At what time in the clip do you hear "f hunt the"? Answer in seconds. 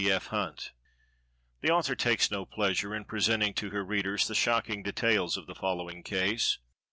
0.11-1.69